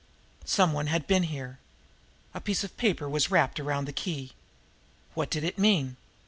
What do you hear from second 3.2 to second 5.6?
wrapped around the key. What did it